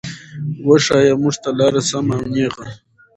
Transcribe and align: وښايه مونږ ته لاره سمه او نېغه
وښايه 0.67 1.13
مونږ 1.21 1.35
ته 1.43 1.49
لاره 1.59 1.81
سمه 1.89 2.13
او 2.17 2.23
نېغه 2.33 2.65